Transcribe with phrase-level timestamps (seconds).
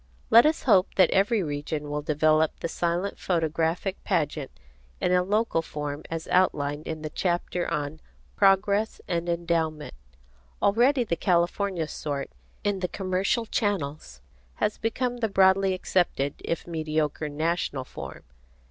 [0.31, 4.49] Let us hope that every region will develop the silent photographic pageant
[4.99, 7.99] in a local form as outlined in the chapter on
[8.35, 9.93] Progress and Endowment.
[10.59, 12.31] Already the California sort,
[12.63, 14.21] in the commercial channels,
[14.55, 18.23] has become the broadly accepted if mediocre national form.